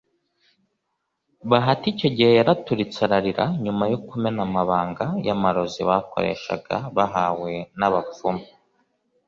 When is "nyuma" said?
3.63-3.83